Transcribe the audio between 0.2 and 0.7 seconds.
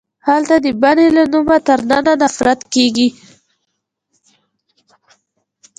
هلته د